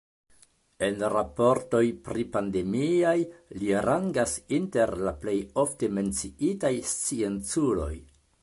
En 0.85 1.03
raportoj 1.15 1.81
pripandemiaj 2.07 3.15
li 3.61 3.69
rangas 3.89 4.35
inter 4.61 4.95
la 5.09 5.15
plej 5.25 5.39
ofte 5.65 5.95
menciitaj 5.99 6.77
scienculoj. 6.95 7.95